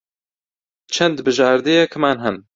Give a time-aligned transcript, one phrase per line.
[0.93, 2.37] چەند بژاردەیەکمان ھەن.